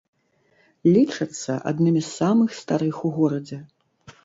Лічацца 0.95 1.51
аднымі 1.73 2.01
з 2.07 2.11
самых 2.17 2.49
старых 2.63 2.95
у 3.07 3.15
горадзе. 3.21 3.63